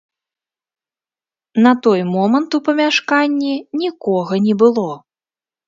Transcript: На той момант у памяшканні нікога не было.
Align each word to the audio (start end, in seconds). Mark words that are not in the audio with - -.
На 1.65 1.71
той 1.89 2.01
момант 2.15 2.57
у 2.59 2.61
памяшканні 2.71 3.55
нікога 3.85 4.43
не 4.49 4.59
было. 4.65 4.89